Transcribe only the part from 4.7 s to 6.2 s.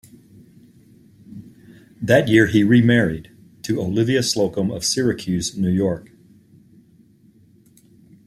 of Syracuse, New York.